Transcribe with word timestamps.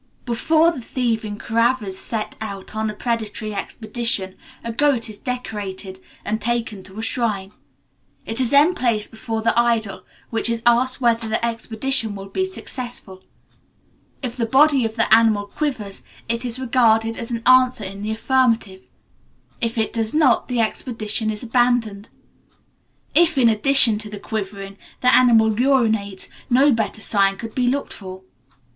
Before 0.25 0.71
the 0.71 0.81
thieving 0.81 1.37
Koravas 1.37 1.95
set 1.95 2.35
out 2.41 2.75
on 2.75 2.89
a 2.89 2.93
predatory 2.95 3.53
expedition, 3.53 4.33
a 4.63 4.73
goat 4.73 5.11
is 5.11 5.19
decorated, 5.19 5.99
and 6.25 6.41
taken 6.41 6.81
to 6.85 6.97
a 6.97 7.03
shrine. 7.03 7.51
It 8.25 8.41
is 8.41 8.49
then 8.49 8.73
placed 8.73 9.11
before 9.11 9.43
the 9.43 9.53
idol, 9.55 10.03
which 10.31 10.49
is 10.49 10.63
asked 10.65 11.01
whether 11.01 11.29
the 11.29 11.45
expedition 11.45 12.15
will 12.15 12.29
be 12.29 12.47
successful. 12.47 13.23
If 14.23 14.35
the 14.37 14.47
body 14.47 14.85
of 14.85 14.95
the 14.95 15.05
animal 15.15 15.45
quivers, 15.45 16.01
it 16.27 16.45
is 16.45 16.57
regarded 16.59 17.15
as 17.15 17.29
an 17.29 17.43
answer 17.45 17.83
in 17.83 18.01
the 18.01 18.09
affirmative; 18.09 18.89
if 19.61 19.77
it 19.77 19.93
does 19.93 20.15
not, 20.15 20.47
the 20.47 20.59
expedition 20.61 21.29
is 21.29 21.43
abandoned. 21.43 22.09
If, 23.13 23.37
in 23.37 23.49
addition 23.49 23.99
to 23.99 24.19
quivering, 24.19 24.79
the 25.01 25.13
animal 25.13 25.51
urinates, 25.51 26.27
no 26.49 26.71
better 26.71 27.01
sign 27.01 27.35
could 27.37 27.53
be 27.53 27.67
looked 27.67 27.93
for. 27.93 28.23